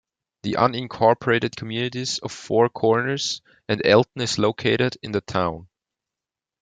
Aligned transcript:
The 0.41 0.53
unincorporated 0.53 1.55
communities 1.55 2.17
of 2.17 2.31
Four 2.31 2.69
Corners, 2.69 3.43
and 3.69 3.85
Elton 3.85 4.23
is 4.23 4.39
located 4.39 4.97
in 5.03 5.11
the 5.11 5.21
town. 5.21 5.67